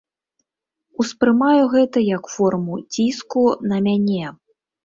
[1.03, 4.25] Успрымаю гэта як форму ціску на мяне.